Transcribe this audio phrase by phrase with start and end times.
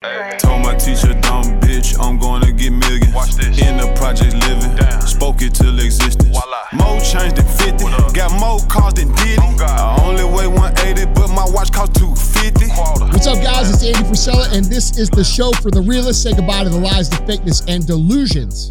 [0.00, 3.12] Told my teacher, dumb bitch, I'm gonna get millions.
[3.12, 3.58] Watch this.
[3.58, 5.00] In the project living, Damn.
[5.00, 6.22] spoke it till existence.
[6.28, 6.62] Voila.
[6.72, 7.84] More change than 50,
[8.14, 9.38] got more cars than Diddy.
[9.42, 9.98] Oh, God.
[9.98, 12.68] I only weigh 180, but my watch cost 250.
[12.70, 13.10] Quality.
[13.10, 13.70] What's up, guys?
[13.70, 16.22] It's Andy Frisella, and this is the show for the realists.
[16.22, 18.68] Say goodbye to the lies, the fakeness, and delusions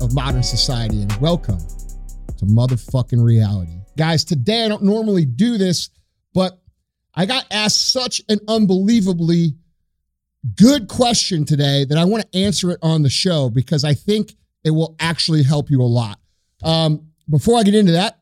[0.00, 3.80] of modern society, and welcome to motherfucking reality.
[3.96, 5.90] Guys, today I don't normally do this,
[6.34, 6.60] but
[7.16, 9.56] I got asked such an unbelievably
[10.56, 14.34] good question today that I want to answer it on the show because I think
[14.64, 16.18] it will actually help you a lot.
[16.62, 18.20] Um, before I get into that,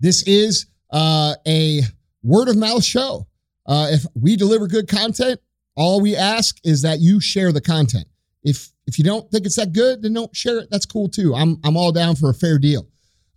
[0.00, 1.82] this is uh, a
[2.22, 3.26] word of mouth show.
[3.66, 5.40] Uh, if we deliver good content,
[5.76, 8.06] all we ask is that you share the content.
[8.42, 10.68] If if you don't think it's that good, then don't share it.
[10.70, 11.34] That's cool too.
[11.34, 12.86] I'm I'm all down for a fair deal.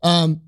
[0.01, 0.41] Um,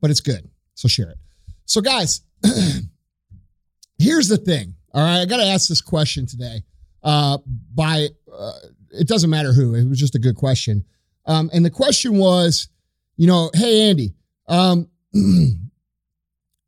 [0.00, 1.18] but it's good, so share it.
[1.64, 2.22] So guys,
[3.98, 4.74] here's the thing.
[4.92, 6.62] All right, I got to ask this question today.
[7.02, 7.38] Uh,
[7.74, 8.52] by uh,
[8.90, 9.74] it doesn't matter who.
[9.74, 10.84] It was just a good question.
[11.26, 12.68] Um, and the question was,
[13.16, 14.14] you know, hey Andy,
[14.48, 15.58] um, you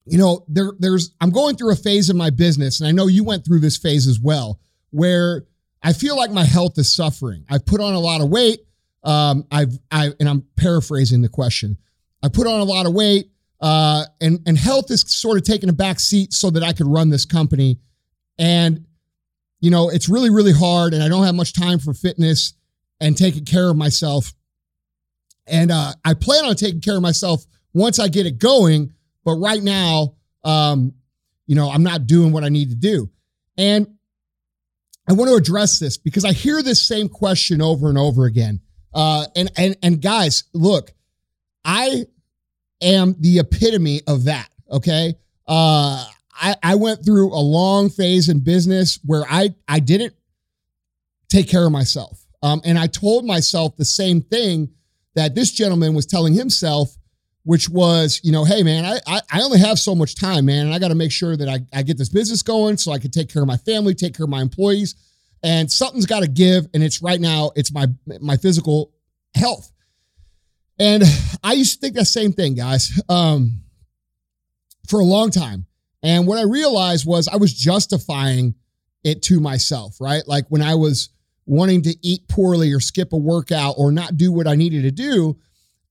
[0.06, 3.24] know, there there's I'm going through a phase in my business, and I know you
[3.24, 4.60] went through this phase as well,
[4.90, 5.46] where
[5.82, 7.44] I feel like my health is suffering.
[7.48, 8.60] I've put on a lot of weight.
[9.02, 11.78] Um, I've I and I'm paraphrasing the question.
[12.22, 15.68] I put on a lot of weight, uh, and and health is sort of taking
[15.70, 17.78] a back seat so that I could run this company.
[18.40, 18.86] And
[19.60, 22.54] you know, it's really really hard, and I don't have much time for fitness
[22.98, 24.32] and taking care of myself.
[25.46, 28.94] And uh, I plan on taking care of myself once I get it going.
[29.24, 30.94] But right now, um,
[31.46, 33.10] you know, I'm not doing what I need to do.
[33.58, 33.86] And
[35.08, 38.60] I want to address this because I hear this same question over and over again.
[38.94, 40.92] Uh, and and and guys, look,
[41.64, 42.06] I
[42.80, 44.48] am the epitome of that.
[44.70, 45.14] Okay.
[45.46, 46.06] Uh,
[46.40, 50.14] I, I went through a long phase in business where I, I didn't
[51.28, 52.24] take care of myself.
[52.42, 54.70] Um, and I told myself the same thing
[55.14, 56.96] that this gentleman was telling himself,
[57.44, 60.66] which was, you know, hey man, I, I, I only have so much time, man.
[60.66, 62.98] And I got to make sure that I, I get this business going so I
[62.98, 64.94] can take care of my family, take care of my employees.
[65.42, 66.66] And something's got to give.
[66.74, 67.86] And it's right now, it's my
[68.20, 68.92] my physical
[69.34, 69.70] health.
[70.78, 71.02] And
[71.42, 73.60] I used to think that same thing, guys, um,
[74.88, 75.66] for a long time.
[76.02, 78.54] And what I realized was I was justifying
[79.04, 80.22] it to myself, right?
[80.26, 81.10] Like when I was
[81.46, 84.90] wanting to eat poorly or skip a workout or not do what I needed to
[84.90, 85.38] do,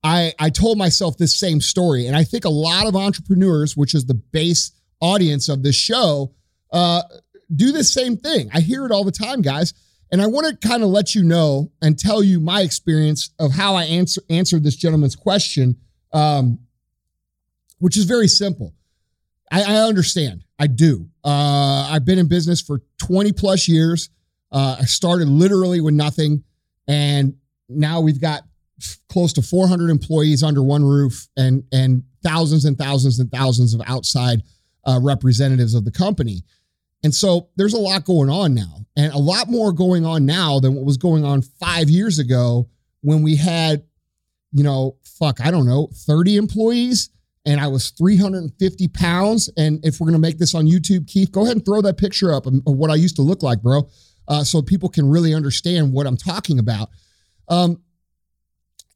[0.03, 2.07] I, I told myself this same story.
[2.07, 4.71] And I think a lot of entrepreneurs, which is the base
[5.01, 6.33] audience of this show,
[6.71, 7.01] uh,
[7.53, 8.49] do the same thing.
[8.53, 9.73] I hear it all the time, guys.
[10.11, 13.51] And I want to kind of let you know and tell you my experience of
[13.51, 15.77] how I answer, answered this gentleman's question,
[16.13, 16.59] um,
[17.77, 18.73] which is very simple.
[19.51, 20.43] I, I understand.
[20.57, 21.09] I do.
[21.23, 24.09] Uh, I've been in business for 20 plus years.
[24.51, 26.43] Uh, I started literally with nothing.
[26.87, 27.35] And
[27.67, 28.43] now we've got
[29.09, 33.81] close to 400 employees under one roof and, and thousands and thousands and thousands of
[33.85, 34.43] outside
[34.85, 36.43] uh, representatives of the company.
[37.03, 40.59] And so there's a lot going on now, and a lot more going on now
[40.59, 42.67] than what was going on five years ago
[43.01, 43.83] when we had,
[44.51, 47.09] you know, fuck, I don't know, 30 employees
[47.45, 49.49] and I was 350 pounds.
[49.57, 51.97] And if we're going to make this on YouTube, Keith, go ahead and throw that
[51.97, 53.89] picture up of what I used to look like, bro,
[54.27, 56.89] uh, so people can really understand what I'm talking about.
[57.47, 57.81] Um,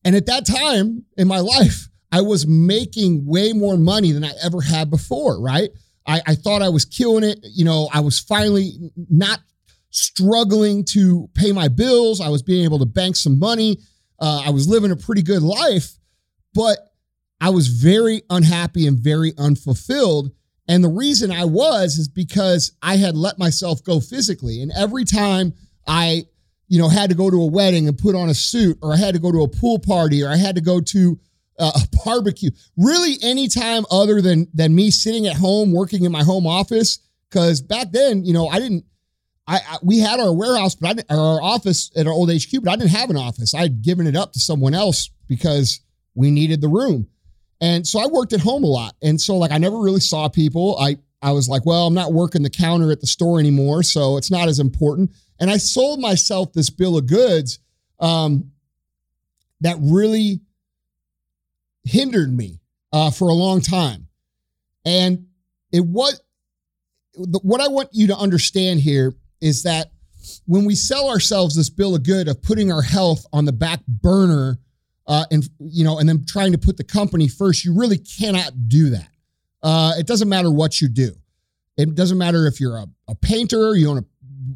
[0.05, 4.31] and at that time in my life, I was making way more money than I
[4.43, 5.69] ever had before, right?
[6.05, 7.39] I, I thought I was killing it.
[7.43, 8.73] You know, I was finally
[9.09, 9.39] not
[9.89, 12.19] struggling to pay my bills.
[12.19, 13.79] I was being able to bank some money.
[14.19, 15.97] Uh, I was living a pretty good life,
[16.53, 16.92] but
[17.43, 20.31] I was very unhappy and very unfulfilled.
[20.69, 24.61] And the reason I was is because I had let myself go physically.
[24.61, 25.53] And every time
[25.85, 26.23] I,
[26.69, 28.95] you know, had to go to a wedding and put on a suit, or I
[28.95, 31.19] had to go to a pool party, or I had to go to
[31.59, 36.13] uh, a barbecue, really any time other than than me sitting at home working in
[36.13, 36.99] my home office.
[37.29, 38.85] Because back then, you know, I didn't.
[39.45, 42.63] I, I, we had our warehouse, but I didn't, our office at our old HQ,
[42.63, 43.53] but I didn't have an office.
[43.53, 45.81] I had given it up to someone else because
[46.15, 47.09] we needed the room.
[47.63, 48.93] And so I worked at home a lot.
[49.01, 50.77] And so like I never really saw people.
[50.77, 54.17] I I was like, well, I'm not working the counter at the store anymore, so
[54.17, 55.11] it's not as important.
[55.39, 57.59] And I sold myself this bill of goods
[58.01, 58.51] um,
[59.61, 60.41] that really
[61.85, 62.59] hindered me
[62.91, 64.07] uh, for a long time.
[64.83, 65.27] And
[65.71, 66.15] it what
[67.15, 69.91] what I want you to understand here is that
[70.47, 73.79] when we sell ourselves this bill of good of putting our health on the back
[73.87, 74.57] burner
[75.07, 78.51] uh, and you know and then trying to put the company first you really cannot
[78.67, 79.09] do that
[79.61, 81.11] uh, it doesn't matter what you do
[81.77, 84.03] it doesn't matter if you're a, a painter you own a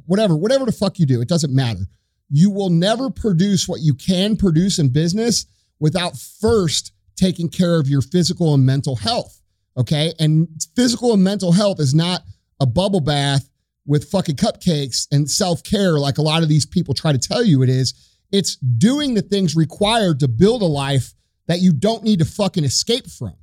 [0.06, 1.82] whatever, whatever the fuck you do, it doesn't matter.
[2.30, 5.46] You will never produce what you can produce in business
[5.80, 9.42] without first taking care of your physical and mental health.
[9.78, 10.14] Okay.
[10.20, 12.22] And physical and mental health is not
[12.60, 13.50] a bubble bath
[13.86, 17.44] with fucking cupcakes and self care like a lot of these people try to tell
[17.44, 17.94] you it is.
[18.32, 21.14] It's doing the things required to build a life
[21.48, 23.36] that you don't need to fucking escape from.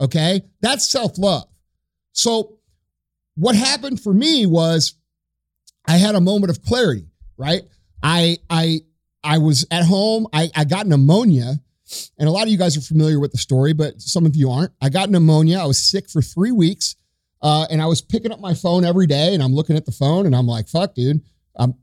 [0.00, 0.42] Okay.
[0.60, 1.48] That's self love.
[2.12, 2.58] So,
[3.36, 4.94] what happened for me was
[5.86, 7.06] I had a moment of clarity,
[7.36, 7.62] right?
[8.02, 8.80] I, I,
[9.22, 10.26] I was at home.
[10.32, 11.60] I, I got pneumonia
[12.18, 14.50] and a lot of you guys are familiar with the story, but some of you
[14.50, 14.72] aren't.
[14.80, 15.58] I got pneumonia.
[15.58, 16.96] I was sick for three weeks.
[17.42, 19.92] Uh, and I was picking up my phone every day and I'm looking at the
[19.92, 21.22] phone and I'm like, fuck, dude,
[21.56, 21.74] I'm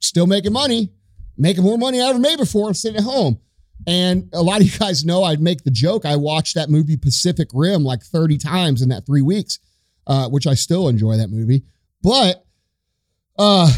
[0.00, 0.90] still making money,
[1.36, 2.68] making more money I ever made before.
[2.68, 3.40] I'm sitting at home.
[3.86, 6.06] And a lot of you guys know I'd make the joke.
[6.06, 9.58] I watched that movie Pacific Rim like 30 times in that three weeks,
[10.06, 11.64] uh, which I still enjoy that movie.
[12.02, 12.44] But,
[13.38, 13.70] uh,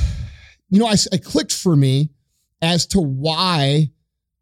[0.69, 2.11] you know, I, it clicked for me
[2.63, 3.91] as to why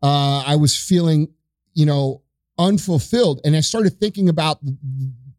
[0.03, 1.29] uh, I was feeling,
[1.73, 2.23] you know,
[2.59, 3.41] unfulfilled.
[3.45, 4.59] And I started thinking about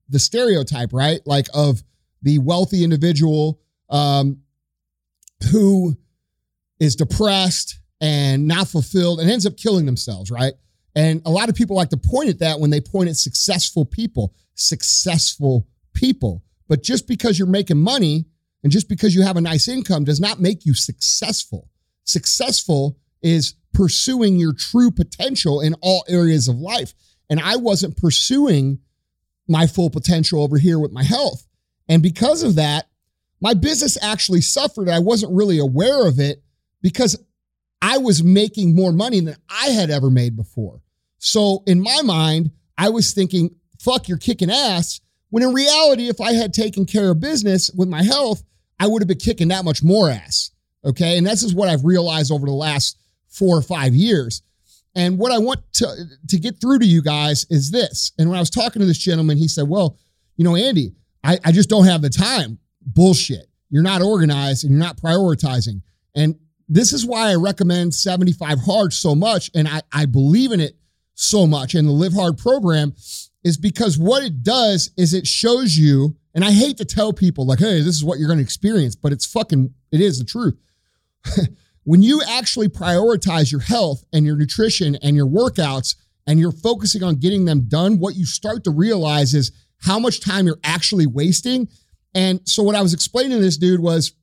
[0.10, 1.22] the stereotype, right?
[1.26, 1.84] Like of
[2.22, 4.40] the wealthy individual um,
[5.52, 5.96] who
[6.80, 10.54] is depressed and not fulfilled and ends up killing themselves, right?
[10.96, 13.86] And a lot of people like to point at that when they point at successful
[13.86, 16.44] people, successful people.
[16.68, 18.26] But just because you're making money
[18.64, 21.70] and just because you have a nice income does not make you successful.
[22.06, 26.94] Successful is pursuing your true potential in all areas of life.
[27.30, 28.80] And I wasn't pursuing
[29.48, 31.46] my full potential over here with my health.
[31.88, 32.88] And because of that,
[33.42, 34.90] my business actually suffered.
[34.90, 36.42] I wasn't really aware of it
[36.86, 37.18] because
[37.82, 40.84] I was making more money than I had ever made before.
[41.18, 45.02] So in my mind, I was thinking, fuck, you're kicking ass.
[45.32, 48.44] When in reality, if I had taken care of business with my health,
[48.80, 50.52] I would have been kicking that much more ass.
[50.86, 51.18] Okay.
[51.18, 53.00] And this is what I've realized over the last
[53.30, 54.44] four or five years.
[54.94, 55.88] And what I want to,
[56.30, 58.12] to get through to you guys is this.
[58.20, 59.98] And when I was talking to this gentleman, he said, Well,
[60.38, 60.94] you know, Andy,
[61.24, 62.60] I, I just don't have the time.
[62.86, 63.48] Bullshit.
[63.72, 65.82] You're not organized and you're not prioritizing.
[66.16, 66.36] And
[66.68, 69.52] this is why I recommend 75 Hard so much.
[69.54, 70.78] And I, I believe in it
[71.14, 71.76] so much.
[71.76, 72.94] And the Live Hard program
[73.44, 77.46] is because what it does is it shows you, and I hate to tell people,
[77.46, 80.26] like, hey, this is what you're going to experience, but it's fucking, it is the
[80.26, 80.58] truth.
[81.84, 85.96] when you actually prioritize your health and your nutrition and your workouts
[86.28, 89.52] and you're focusing on getting them done, what you start to realize is
[89.82, 91.68] how much time you're actually wasting.
[92.16, 94.14] And so, what I was explaining to this dude was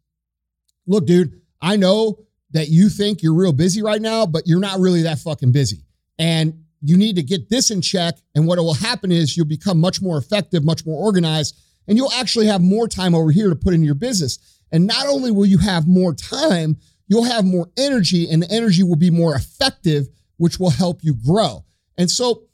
[0.87, 2.19] look, dude, I know
[2.53, 5.85] that you think you're real busy right now, but you're not really that fucking busy.
[6.19, 8.15] And you need to get this in check.
[8.35, 11.59] And what will happen is you'll become much more effective, much more organized,
[11.89, 14.39] and you'll actually have more time over here to put in your business.
[14.71, 16.77] And not only will you have more time,
[17.07, 20.09] you'll have more energy and the energy will be more effective,
[20.39, 21.65] which will help you grow.
[21.99, 22.45] And so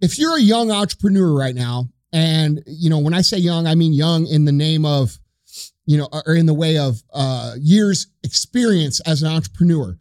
[0.00, 3.74] if you're a young entrepreneur right now, and you know, when I say young, I
[3.74, 5.18] mean young in the name of,
[5.88, 9.98] you know, or in the way of uh, years experience as an entrepreneur.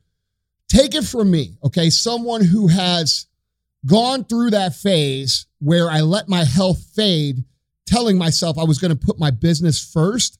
[0.67, 1.89] Take it from me, okay?
[1.89, 3.27] Someone who has
[3.85, 7.45] gone through that phase where I let my health fade,
[7.85, 10.37] telling myself I was going to put my business first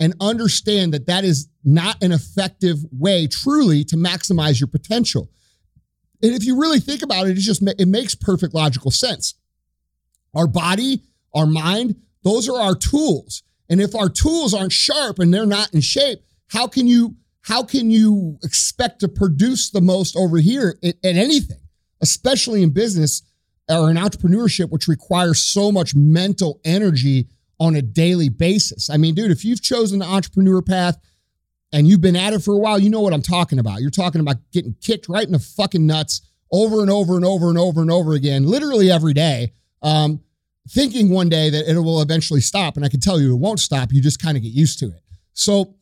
[0.00, 5.30] and understand that that is not an effective way truly to maximize your potential.
[6.24, 9.36] And if you really think about it, it just it makes perfect logical sense.
[10.34, 13.44] Our body, our mind, those are our tools.
[13.68, 17.62] And if our tools aren't sharp and they're not in shape, how can you how
[17.64, 21.58] can you expect to produce the most over here at, anything,
[22.00, 23.22] especially in business
[23.68, 27.28] or in entrepreneurship, which requires so much mental energy
[27.58, 28.90] on a daily basis.
[28.90, 30.98] I mean, dude, if you've chosen the entrepreneur path
[31.72, 33.80] and you've been at it for a while, you know what I'm talking about.
[33.80, 37.48] You're talking about getting kicked right in the fucking nuts over and over and over
[37.48, 40.20] and over and over again, literally every day, um,
[40.68, 42.76] thinking one day that it will eventually stop.
[42.76, 43.92] And I can tell you it won't stop.
[43.92, 45.02] You just kind of get used to it.
[45.32, 45.74] So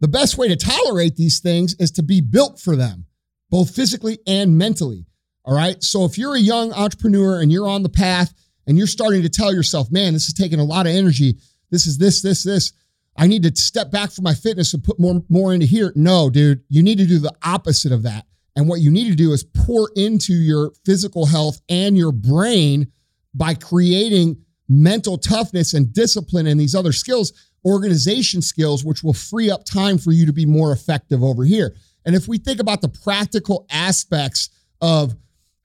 [0.00, 3.06] the best way to tolerate these things is to be built for them,
[3.50, 5.06] both physically and mentally.
[5.44, 5.82] All right.
[5.82, 8.32] So if you're a young entrepreneur and you're on the path
[8.66, 11.38] and you're starting to tell yourself, man, this is taking a lot of energy.
[11.70, 12.72] This is this, this, this.
[13.16, 15.92] I need to step back from my fitness and put more, more into here.
[15.94, 18.26] No, dude, you need to do the opposite of that.
[18.56, 22.90] And what you need to do is pour into your physical health and your brain
[23.34, 24.36] by creating
[24.68, 27.32] mental toughness and discipline and these other skills,
[27.64, 31.74] organization skills, which will free up time for you to be more effective over here.
[32.06, 34.50] And if we think about the practical aspects
[34.80, 35.14] of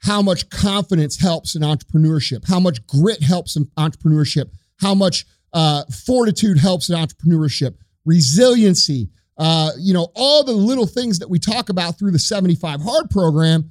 [0.02, 5.84] how much confidence helps in entrepreneurship, how much grit helps in entrepreneurship, how much uh,
[6.06, 11.70] fortitude helps in entrepreneurship, resiliency, uh, you know, all the little things that we talk
[11.70, 13.70] about through the 75 hard program,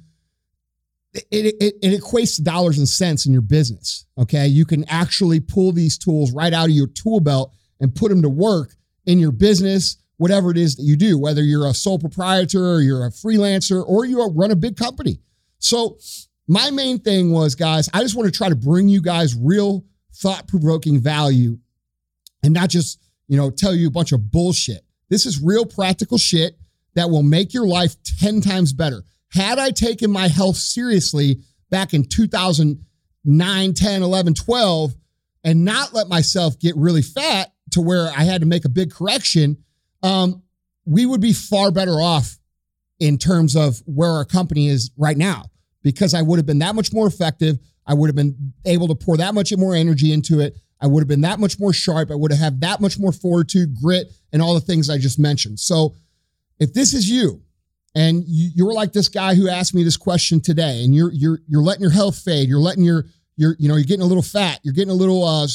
[1.13, 4.05] it, it, it, equates to dollars and cents in your business.
[4.17, 4.47] Okay.
[4.47, 8.21] You can actually pull these tools right out of your tool belt and put them
[8.21, 8.75] to work
[9.05, 12.81] in your business, whatever it is that you do, whether you're a sole proprietor or
[12.81, 15.19] you're a freelancer or you run a big company.
[15.59, 15.97] So,
[16.47, 19.85] my main thing was, guys, I just want to try to bring you guys real
[20.15, 21.59] thought provoking value
[22.43, 24.81] and not just, you know, tell you a bunch of bullshit.
[25.09, 26.57] This is real practical shit
[26.95, 29.03] that will make your life 10 times better.
[29.31, 34.95] Had I taken my health seriously back in 2009, 10, 11, 12,
[35.43, 38.91] and not let myself get really fat to where I had to make a big
[38.91, 39.57] correction,
[40.03, 40.43] um,
[40.85, 42.37] we would be far better off
[42.99, 45.45] in terms of where our company is right now
[45.83, 47.57] because I would have been that much more effective.
[47.85, 50.57] I would have been able to pour that much more energy into it.
[50.81, 52.11] I would have been that much more sharp.
[52.11, 55.19] I would have had that much more fortitude, grit, and all the things I just
[55.19, 55.59] mentioned.
[55.59, 55.95] So
[56.59, 57.41] if this is you,
[57.95, 61.39] and you, are like this guy who asked me this question today, and you're you're
[61.47, 63.05] you're letting your health fade, you're letting your
[63.35, 65.47] you're you know you're getting a little fat, you're getting a little uh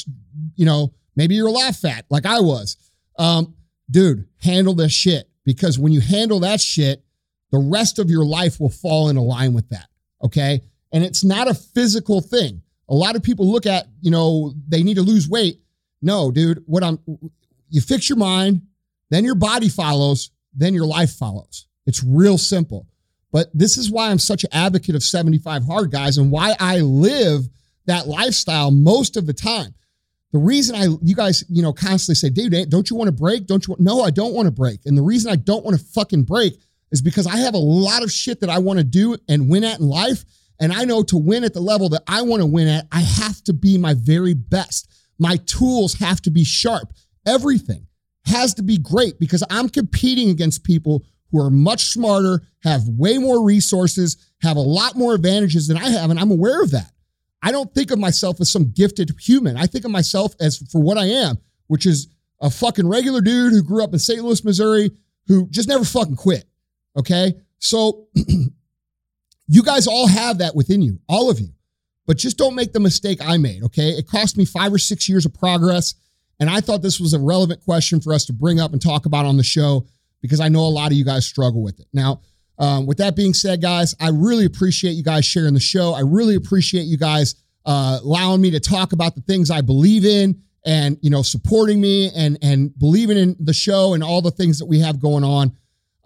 [0.57, 2.77] you know maybe you're a lot fat like I was,
[3.19, 3.55] um,
[3.91, 7.05] dude, handle this shit because when you handle that shit,
[7.53, 9.87] the rest of your life will fall in line with that.
[10.23, 10.61] Okay,
[10.93, 12.63] and it's not a physical thing.
[12.89, 15.61] A lot of people look at you know they need to lose weight.
[16.03, 16.99] No, dude, what I'm
[17.71, 18.63] you fix your mind,
[19.11, 21.67] then your body follows, then your life follows.
[21.87, 22.87] It's real simple.
[23.33, 26.79] But this is why I'm such an advocate of 75 hard guys and why I
[26.81, 27.49] live
[27.87, 29.75] that lifestyle most of the time.
[30.33, 33.13] The reason I, you guys, you know, constantly say, Dave, eh, don't you want to
[33.13, 33.47] break?
[33.47, 33.73] Don't you?
[33.73, 33.81] Want?
[33.81, 34.81] No, I don't want to break.
[34.85, 36.61] And the reason I don't want to fucking break
[36.91, 39.65] is because I have a lot of shit that I want to do and win
[39.65, 40.25] at in life.
[40.61, 43.01] And I know to win at the level that I want to win at, I
[43.01, 44.89] have to be my very best.
[45.19, 46.93] My tools have to be sharp.
[47.27, 47.87] Everything
[48.27, 53.19] has to be great because I'm competing against people who are much smarter, have way
[53.19, 56.09] more resources, have a lot more advantages than I have.
[56.11, 56.93] And I'm aware of that.
[57.43, 59.57] I don't think of myself as some gifted human.
[59.57, 62.07] I think of myself as for what I am, which is
[62.41, 64.23] a fucking regular dude who grew up in St.
[64.23, 64.93] Louis, Missouri,
[65.27, 66.45] who just never fucking quit.
[66.97, 67.35] Okay.
[67.59, 68.07] So
[69.49, 71.49] you guys all have that within you, all of you,
[72.07, 73.65] but just don't make the mistake I made.
[73.65, 73.89] Okay.
[73.89, 75.97] It cost me five or six years of progress.
[76.39, 79.05] And I thought this was a relevant question for us to bring up and talk
[79.05, 79.85] about on the show
[80.25, 81.87] because I know a lot of you guys struggle with it.
[81.93, 82.23] Now,
[82.59, 85.93] um, with that being said, guys, I really appreciate you guys sharing the show.
[85.93, 87.35] I really appreciate you guys
[87.67, 91.79] uh, allowing me to talk about the things I believe in and you know supporting
[91.79, 95.25] me and and believing in the show and all the things that we have going
[95.25, 95.53] on.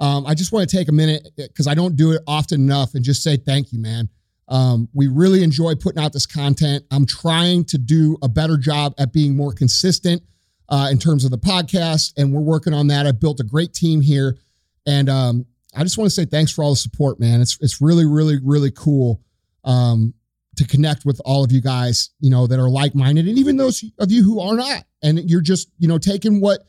[0.00, 2.94] Um, I just want to take a minute because I don't do it often enough
[2.94, 4.08] and just say thank you, man.
[4.48, 6.84] Um, we really enjoy putting out this content.
[6.90, 10.22] I'm trying to do a better job at being more consistent
[10.68, 13.06] uh, in terms of the podcast, and we're working on that.
[13.06, 14.36] I've built a great team here,
[14.86, 17.40] and um, I just want to say thanks for all the support, man.
[17.40, 19.22] It's it's really, really, really cool
[19.64, 20.14] um,
[20.56, 23.56] to connect with all of you guys, you know, that are like minded, and even
[23.56, 26.60] those of you who are not, and you're just you know taking what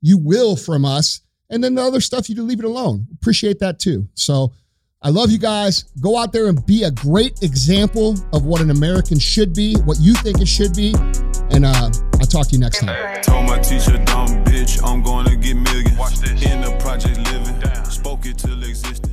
[0.00, 3.08] you will from us, and then the other stuff you leave it alone.
[3.14, 4.08] Appreciate that too.
[4.14, 4.52] So.
[5.00, 5.84] I love you guys.
[6.00, 9.96] Go out there and be a great example of what an American should be, what
[10.00, 10.92] you think it should be.
[11.52, 11.88] And uh,
[12.20, 13.22] I'll talk to you next time.
[13.22, 15.96] Told my teacher, dumb bitch, I'm gonna get millions.
[15.96, 16.42] Watch this.
[16.42, 19.07] In the project living, spoke it till existence.